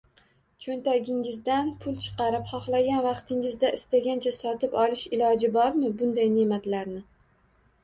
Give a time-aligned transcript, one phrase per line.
[0.65, 7.07] Cho‘ntagingizdan pul chiqarib, xohlagan vaqtingizda istagancha sotib olish iloji bormi bunday ne’matlarni?